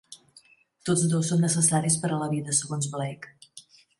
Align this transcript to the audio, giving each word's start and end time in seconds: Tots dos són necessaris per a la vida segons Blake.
Tots 0.89 1.03
dos 1.11 1.29
són 1.33 1.43
necessaris 1.47 1.99
per 2.05 2.11
a 2.15 2.19
la 2.23 2.31
vida 2.33 2.57
segons 2.61 2.91
Blake. 2.95 3.35